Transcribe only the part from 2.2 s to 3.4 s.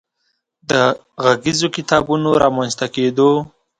رامنځ ته کېدو